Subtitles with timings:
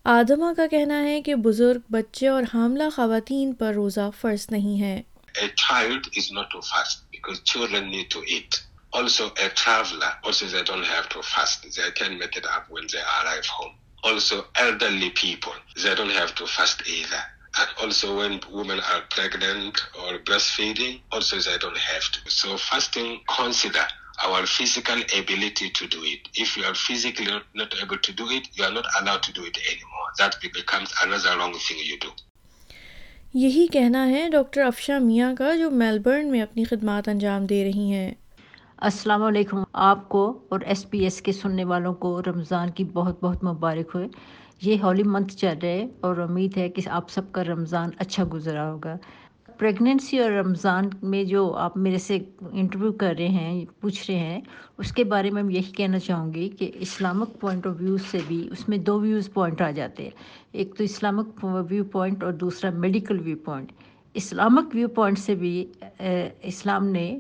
[0.05, 5.03] آدمہ کا کہنا ہے کہ بزرگ، بچے اور حاملہ خواتین پر روزہ فرض نہیں ہے۔
[5.39, 8.72] A child is not to fast because children need to eat.
[8.93, 11.63] Also, a traveler, also they don't have to fast.
[11.77, 13.75] They can make it up when they arrive home.
[14.05, 17.23] Also, elderly people, they don't have to fast either.
[17.59, 22.31] And also when women are pregnant or breastfeeding, also they don't have to.
[22.31, 23.85] So fasting consider
[24.25, 26.29] our physical ability to do it.
[26.35, 29.45] If you are physically not able to do it, you are not allowed to do
[29.45, 30.09] it anymore.
[30.19, 32.13] That becomes another wrong thing you do.
[33.35, 37.93] یہی کہنا ہے doctor افشا میاں کا جو Melbourne میں اپنی خدمات انجام دے رہی
[37.93, 38.11] ہیں
[38.83, 43.19] السلام علیکم۔ آپ کو اور ایس پی ایس کے سننے والوں کو رمضان کی بہت
[43.23, 44.09] بہت مبارک ہوئے۔
[44.63, 48.71] یہ ہولی منتھ چل رہے اور امید ہے کہ آپ سب کا رمضان اچھا گزرا
[48.73, 48.95] ہوگا۔
[49.59, 52.19] پریگنینسی اور رمضان میں جو آپ میرے سے
[52.51, 54.41] انٹرویو کر رہے ہیں، پوچھ رہے ہیں،
[54.79, 58.49] اس کے بارے میں یہی کہنا چاہوں گی کہ اسلامک پوائنٹ آف ویو سے بھی
[58.53, 60.11] اس میں دو ویوز پوائنٹ آ جاتے ہیں۔
[60.53, 63.73] ایک تو اسلامک ویو پوائنٹ اور دوسرا medical view point
[64.15, 65.65] Islamic view point سے بھی
[66.43, 67.19] اسلام نے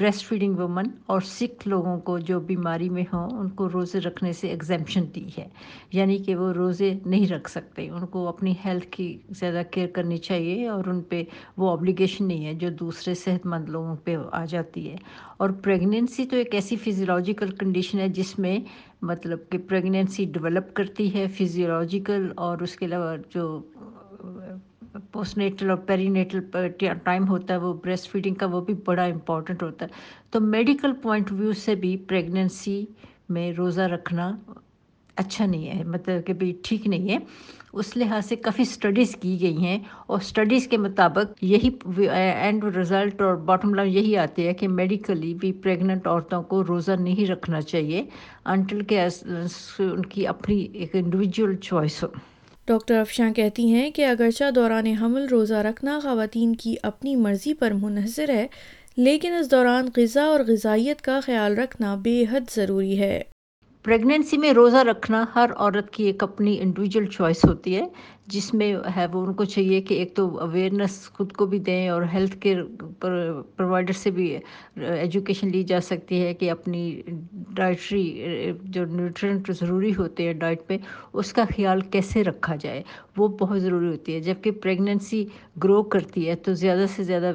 [0.00, 4.32] بریسٹ فیڈنگ وومن اور سکھ لوگوں کو جو بیماری میں ہوں، ان کو روزے رکھنے
[4.32, 5.48] سے ایگزیمشن دی ہے۔
[5.92, 10.16] یعنی کہ وہ روزے نہیں رکھ سکتے۔ ان کو اپنی ہیلتھ کی زیادہ کیئر کرنی
[10.16, 11.22] چاہیے اور ان پہ
[11.56, 14.96] وہ آبلیگیشن نہیں ہے جو دوسرے صحت مند لوگوں پہ آ جاتی ہے۔
[15.36, 18.58] اور پریگنینسی تو ایک ایسی فزیولوجیکل کنڈیشن ہے جس میں
[19.02, 23.62] مطلب کہ پریگنینسی ڈیولپ کرتی ہے فیزیولوجیکل اور اس کے علاوہ جو
[25.16, 26.40] پوسٹ نیٹل اور پیری نیٹل
[27.04, 30.92] ٹائم ہوتا ہے وہ بریسٹ فیڈنگ کا وہ بھی بڑا امپورٹنٹ ہوتا ہے تو میڈیکل
[31.02, 32.84] پوائنٹ ویو سے بھی پریگنینسی
[33.30, 34.34] میں روزہ رکھنا
[35.16, 37.18] اچھا نہیں ہے مطلب کہ بھی ٹھیک نہیں ہے
[37.74, 41.70] اس لحاظ سے کافی سٹڈیز کی گئی ہیں اور سٹڈیز کے مطابق یہی
[42.10, 46.92] اینڈ رزلٹ اور باٹم لائن یہی آتے ہیں کہ میڈیکلی بھی پریگننٹ عورتوں کو روزہ
[47.00, 48.02] نہیں رکھنا چاہیے
[48.46, 49.00] انٹل کے
[49.80, 52.08] ان کی اپنی ایک انڈیویجول چوائس ہو
[52.66, 57.70] ڈاکٹر افشاں کہتی ہیں کہ اگرچہ دوران حمل روزہ رکھنا خواتین کی اپنی مرضی پر
[57.70, 58.46] منحصر ہے،
[58.96, 63.22] لیکن اس دوران غذا اور غذائیت کا خیال رکھنا بے حد ضروری ہے۔
[63.84, 67.86] پریگنینسی میں روزہ رکھنا ہر عورت کی ایک اپنی انڈیویجول چوائس ہوتی ہے۔
[68.26, 68.66] جس میں
[68.96, 72.36] ہے وہ ان کو چاہیے کہ ایک تو اویئرنیس خود کو بھی دیں اور ہیلتھ
[72.40, 72.62] کیئر
[73.00, 74.26] پرووائڈر سے بھی
[74.76, 76.80] ایجوکیشن لی جا سکتی ہے کہ اپنی
[77.50, 78.04] ڈائٹری
[78.66, 80.76] جو نیوٹرینٹ ضروری ہوتے ہیں ڈائٹ پہ
[81.14, 82.82] اس کا خیال کیسے رکھا جائے؟
[83.16, 85.24] وہ بہت ضروری ہوتی ہے۔ جبکہ پریگنینسی
[85.64, 87.32] گرو کرتی ہے تو زیادہ سے زیادہ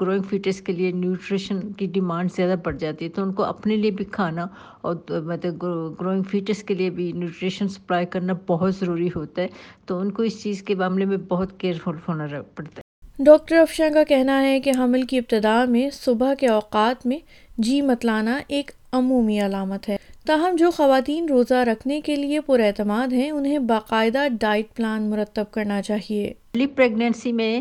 [0.00, 3.76] گروئنگ فیٹس کے لیے نیوٹریشن کی ڈیمانڈ زیادہ بڑھ جاتی ہے۔ تو ان کو اپنے
[3.76, 4.46] لیے بھی کھانا
[4.82, 5.62] اور مطلب
[6.00, 9.48] گروئنگ فیٹس کے لیے بھی نیوٹریشن سپلائی کرنا بہت ضروری ہوتا ہے۔
[9.86, 13.56] تو ان کو کو اس چیز کے معاملے میں بہت کیئرفل ہونا پڑتا ہے۔ ڈاکٹر
[13.56, 17.18] افشاں کا کہنا ہے کہ حمل کی ابتدا میں صبح کے اوقات میں
[17.58, 23.12] جی متلانا ایک عمومی علامت ہے۔ تاہم جو خواتین روزہ رکھنے کے لیے پر اعتماد
[23.12, 27.60] ہیں انہیں باقاعدہ ڈائٹ پلان مرتب کرنا چاہیے۔ پہلی پریگنینسی میں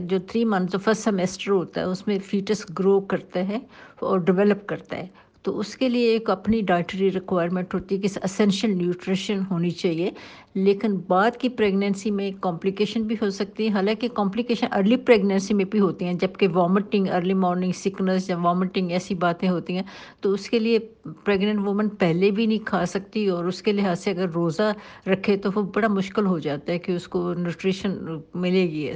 [0.00, 3.58] جو تھری منتھ فرسٹ سیمیسٹر ہوتا ہے اس میں فیٹس گرو کرتا ہے
[4.00, 5.06] اور ڈیولپ کرتا ہے۔
[5.42, 10.10] تو اس کے لیے ایک اپنی ڈائٹری ریکوائرمنٹ ہوتی ہے کہ اسینشیل نیوٹریشن ہونی چاہیے،
[10.54, 15.64] لیکن بعد کی پریگنینسی میں کمپلیکیشن بھی ہو سکتی ہے حالانکہ کمپلیکیشن ارلی پریگنینسی میں
[15.64, 19.82] بھی ہوتی ہیں، جبکہ وامٹنگ ارلی مارننگ سکنس یا وامٹنگ ایسی باتیں ہوتی ہیں۔
[20.20, 20.78] تو اس کے لیے
[21.24, 24.72] پریگنینٹ وومن پہلے بھی نہیں کھا سکتی اور اس کے لحاظ سے اگر روزہ
[25.10, 27.96] رکھے تو وہ بڑا مشکل ہو جاتا ہے کہ اس کو نیوٹریشن
[28.34, 28.90] ملے گی۔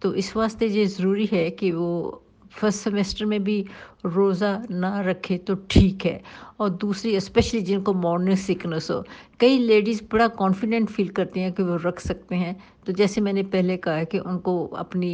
[0.00, 2.10] تو اس واسطے یہ ضروری ہے کہ وہ
[2.50, 3.64] فرسٹ سیمسٹر میں بھی
[4.04, 6.18] روزہ نہ رکھے تو ٹھیک ہے۔
[6.56, 9.00] اور دوسری اسپیشلی جن کو مارننگ سکنس ہو،
[9.38, 12.52] کئی لیڈیز بڑا کانفیڈنٹ فیل کرتی ہیں کہ وہ رکھ سکتے ہیں۔
[12.84, 15.08] تو جیسے میں نے پہلے کہا کہ ان کو اپنی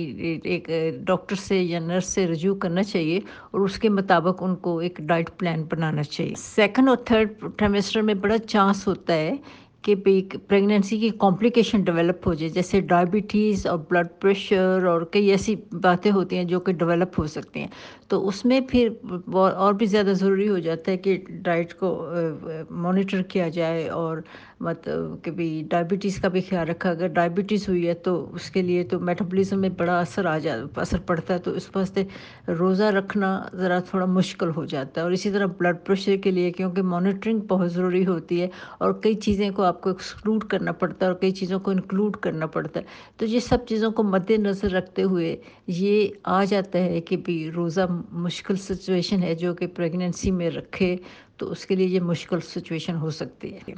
[0.44, 0.68] ایک
[1.06, 4.98] ڈاکٹر سے یا نرس سے رجوع کرنا چاہیے اور اس کے مطابق ان کو ایک
[4.98, 9.32] ڈائٹ پلان بنانا چاہیے۔ سیکنڈ اور تھرڈ ٹریمسٹر میں بڑا چانس ہوتا ہے
[9.86, 9.94] کہ
[10.48, 16.10] پریگنینسی کی کمپلیکیشن ڈیولپ ہو جائے، جیسے ڈائبٹیز اور بلڈ پریشر اور کئی ایسی باتیں
[16.12, 17.68] ہوتی ہیں جو کہ ڈیولپ ہو سکتی ہیں۔
[18.08, 18.88] تو اس میں پھر
[19.34, 21.88] اور بھی زیادہ ضروری ہو جاتا ہے کہ ڈائٹ کو
[22.70, 24.18] مانیٹر کیا جائے اور
[24.60, 28.62] مطلب کہ بھی ڈائبٹیز کا بھی خیال رکھا۔ اگر ڈائبٹیز ہوئی ہے تو اس کے
[28.62, 32.04] لیے تو میٹابولزم میں بڑا اثر آ جا، اثر پڑتا ہے تو اس واسطے
[32.58, 36.50] روزہ رکھنا ذرا تھوڑا مشکل ہو جاتا ہے۔ اور اسی طرح بلڈ پریشر کے لیے
[36.52, 38.48] کیونکہ مانیٹرنگ بہت ضروری ہوتی ہے
[38.78, 42.16] اور کئی چیزیں کو آپ کو ایکسکلوڈ کرنا پڑتا ہے اور کئی چیزوں کو انکلوڈ
[42.16, 42.84] کرنا پڑتا ہے۔
[43.16, 45.36] تو یہ سب چیزوں کو مد نظر رکھتے ہوئے
[45.66, 50.96] یہ آ جاتا ہے کہ بھی روزہ مشکل سچویشن ہے جو کہ پریگنینسی میں رکھے
[51.36, 53.74] تو اس کے لیے یہ مشکل سچویشن ہو سکتی ہے۔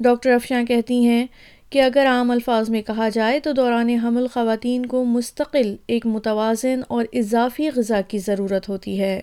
[0.00, 1.26] ڈاکٹر افشاں کہتی ہیں
[1.70, 6.80] کہ اگر عام الفاظ میں کہا جائے تو دوران حمل خواتین کو مستقل ایک متوازن
[6.88, 9.20] اور اضافی غذا کی ضرورت ہوتی ہے۔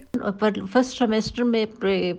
[0.71, 1.65] فرسٹ سیمسٹر میں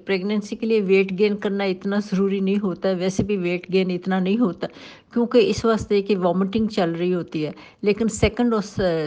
[0.04, 4.19] پریگنینسی کے لیے ویٹ گین کرنا اتنا ضروری نہیں ہوتا، ویسے بھی ویٹ گین اتنا
[4.19, 4.66] نہیں ہوتا۔
[5.12, 7.50] کیونکہ اس واسطے کہ وامٹنگ چل رہی ہوتی ہے،
[7.82, 8.62] لیکن سیکنڈ اور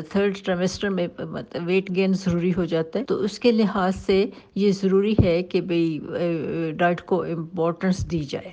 [0.10, 1.08] تھرڈ ٹرمیسٹر میں
[1.66, 4.26] ویٹ گین ضروری ہو جاتا ہے۔ تو اس کے لحاظ سے
[4.56, 6.00] یہ ضروری ہے کہ بھئی
[6.78, 8.52] ڈائٹ کو امپورٹنس دی جائے۔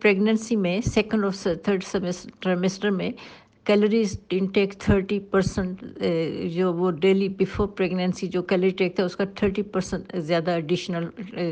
[0.00, 1.84] پریگننسی میں سیکنڈ اور تھرڈ
[2.40, 3.10] ٹرمیسٹر میں
[3.66, 5.82] کیلریز انٹیک تھرٹی پرسنٹ
[6.54, 11.06] جو وہ ڈیلی بیفور پریگنینسی جو کیلری ٹیک تھا، اس کا تھرٹی پرسنٹ زیادہ ایڈیشنل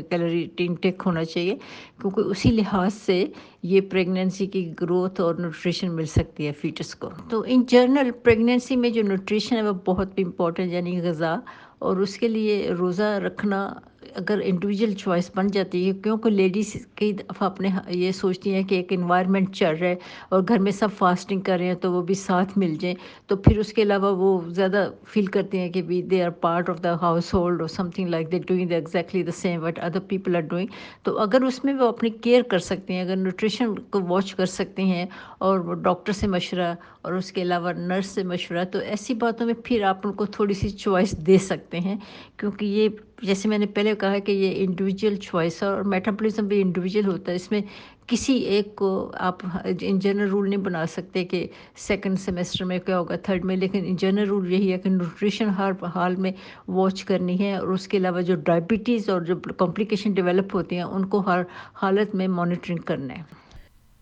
[0.09, 1.55] کیلری انٹیک ہونا چاہیے،
[2.01, 3.23] کیونکہ اسی لحاظ سے
[3.63, 8.75] یہ پریگنینسی کی گروتھ اور نیوٹریشن مل سکتی ہے فیٹس کو۔ تو ان جرنل پریگنینسی
[8.75, 11.35] میں جو نیوٹریشن ہے وہ بہت امپورٹنٹ یعنی غذا،
[11.79, 13.67] اور اس کے لیے روزہ رکھنا
[14.15, 18.75] اگر انڈیویجول چوائس بن جاتی ہے، کیونکہ لیڈیز کئی دفعہ اپنے یہ سوچتی ہیں کہ
[18.75, 19.95] ایک انوائرمنٹ چل رہا ہے
[20.29, 22.95] اور گھر میں سب فاسٹنگ کر رہے ہیں تو وہ بھی ساتھ مل جائیں۔
[23.27, 26.69] تو پھر اس کے علاوہ وہ زیادہ فیل کرتے ہیں کہ بھی they are part
[26.69, 26.93] of the
[27.33, 30.67] household اور something like they doing the exactly the same what other people are doing
[31.03, 34.45] تو اگر اس میں وہ اپنی کیئر کر سکتے ہیں، اگر نیوٹریشن کو واچ کر
[34.45, 35.05] سکتے ہیں
[35.37, 39.45] اور وہ ڈاکٹر سے مشورہ اور اس کے علاوہ نرس سے مشورہ، تو ایسی باتوں
[39.45, 41.95] میں پھر آپ ان کو تھوڑی سی چوائس دے سکتے ہیں۔
[42.37, 42.89] کیونکہ یہ
[43.23, 47.31] جیسے میں نے پہلے کہا کہ یہ انڈیویجول چوائس ہے اور میٹاپولزم بھی انڈیویجول ہوتا
[47.31, 47.61] ہے۔ اس میں
[48.07, 48.89] کسی ایک کو
[49.19, 49.43] آپ
[49.79, 51.45] ان جنرل رول نہیں بنا سکتے کہ
[51.77, 55.49] سیکنڈ سیمسٹر میں کیا ہوگا تھرڈ میں، لیکن ان جنرل رول یہی ہے کہ نیوٹریشن
[55.49, 56.31] ہر حال میں
[56.67, 60.83] واچ کرنی ہے اور اس کے علاوہ جو ڈائبٹیز اور جو کمپلیکیشن ڈیولپ ہوتی ہیں،
[60.83, 61.41] ان کو ہر
[61.81, 63.23] حالت میں مانیٹرنگ کرنا ہے۔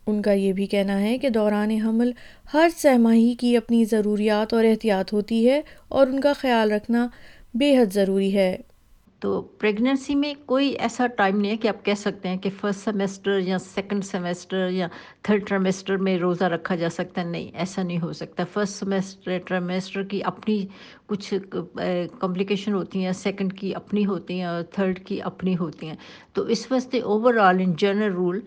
[0.08, 2.12] ان کا یہ بھی کہنا ہے کہ دوران حمل
[2.54, 7.08] ہر سہ ماہی کی اپنی ضروریات اور احتیاط ہوتی ہے اور ان کا خیال رکھنا
[7.54, 8.56] بے حد ضروری ہے۔
[9.20, 12.80] تو پریگننسی میں کوئی ایسا ٹائم نہیں ہے کہ آپ کہہ سکتے ہیں کہ فرسٹ
[12.80, 14.88] سیمسٹر یا سیکنڈ سیمسٹر یا
[15.22, 19.38] تھرڈ ٹرمیسٹر میں روزہ رکھا جا سکتا ہے۔ نہیں، ایسا نہیں ہو سکتا۔ فرسٹ سیمسٹر
[19.46, 20.66] ٹرمیسٹر کی اپنی
[21.06, 21.34] کچھ
[22.20, 25.96] کمپلیکیشن ہوتی ہیں سیکنڈ کی اپنی ہوتی ہیں اور تھرڈ کی اپنی ہوتی ہیں۔
[26.34, 27.02] تو اس واسطے
[27.36, 28.40] overall in general rule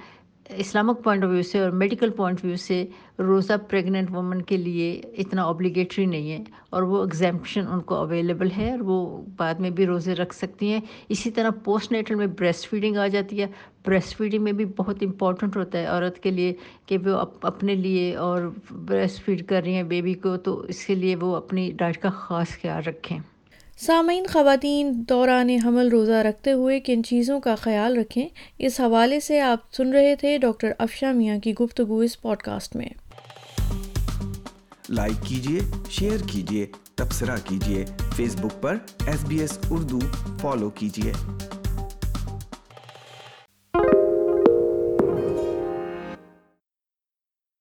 [0.56, 2.87] Islamic point of view سے اور میڈیکل پوائنٹ آف ویو سے
[3.19, 8.49] روزہ پریگننٹ وومن کے لیے اتنا اوبلیگیٹری نہیں ہے اور وہ ایگزامپشن ان کو اویلیبل
[8.56, 12.26] ہے اور وہ بعد میں بھی روزے رکھ سکتی ہیں۔ اسی طرح پوسٹ نیٹل میں
[12.26, 13.47] بریسٹ فیڈنگ آ جاتی ہے۔
[13.87, 16.54] بریسٹ فیڈنگ میں بھی بہت امپورٹنٹ ہوتا ہے عورت کے لیے
[16.87, 20.95] کہ وہ اپنے لیے اور بریسٹ فیڈ کر رہی ہیں بیبی کو تو اس کے
[20.95, 23.19] لیے وہ اپنی ڈائٹ کا خاص خیال رکھیں۔
[23.87, 29.41] سامعین خواتین دوران حمل روزہ رکھتے ہوئے کن چیزوں کا خیال رکھیں، اس حوالے سے
[29.41, 32.89] آپ سن رہے تھے ڈاکٹر افشا میاں کی گفتگو اس پوڈ کاسٹ میں۔
[34.89, 35.61] لائک کیجیے
[35.91, 37.85] شیئر کیجیے تبصرہ کیجیے
[38.17, 39.99] فیس بک پر S B S Urdu
[40.41, 41.13] follow کیجیے